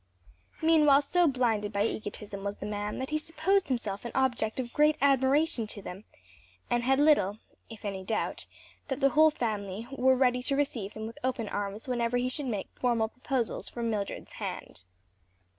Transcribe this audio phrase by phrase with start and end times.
[0.63, 4.73] Meanwhile so blinded by egotism was the man, that he supposed himself an object of
[4.73, 6.05] great admiration to them,
[6.71, 7.37] and had little,
[7.69, 8.47] if any doubt,
[8.87, 12.47] that the whole family were ready to receive him with open arms whenever he should
[12.47, 14.81] make formal proposals for Mildred's hand.